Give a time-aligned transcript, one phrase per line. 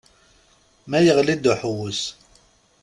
[0.89, 2.01] Ma yeɣli-d uḥewwes.